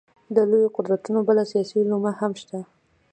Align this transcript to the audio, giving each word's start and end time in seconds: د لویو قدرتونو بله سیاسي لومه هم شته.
د 0.35 0.37
لویو 0.49 0.73
قدرتونو 0.77 1.19
بله 1.27 1.43
سیاسي 1.51 1.79
لومه 1.89 2.11
هم 2.19 2.31
شته. 2.41 2.59